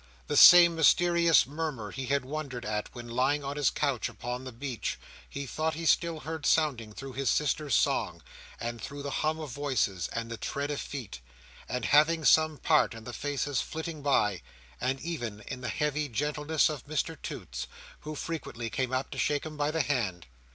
[0.25, 4.51] The same mysterious murmur he had wondered at, when lying on his couch upon the
[4.51, 4.97] beach,
[5.29, 8.23] he thought he still heard sounding through his sister's song,
[8.59, 11.21] and through the hum of voices, and the tread of feet,
[11.69, 14.41] and having some part in the faces flitting by,
[14.81, 17.67] and even in the heavy gentleness of Mr Toots,
[17.99, 20.25] who frequently came up to shake him by the hand.